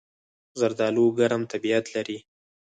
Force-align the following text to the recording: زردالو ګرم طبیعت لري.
زردالو 0.59 1.05
ګرم 1.19 1.41
طبیعت 1.51 1.85
لري. 1.95 2.17